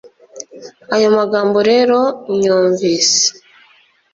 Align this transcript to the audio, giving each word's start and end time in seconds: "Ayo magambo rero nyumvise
"Ayo 0.95 1.09
magambo 1.17 1.57
rero 1.69 1.99
nyumvise 2.39 3.25